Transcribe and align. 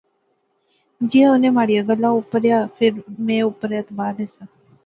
جیاں 1.09 1.31
انیں 1.33 1.53
مہاڑیا 1.55 1.81
گلاہ 1.89 2.15
اپر 2.21 2.43
یا 2.49 2.59
فیر 2.77 2.93
میں 3.25 3.41
اپر 3.47 3.69
اعتبارنہسا 3.75 4.43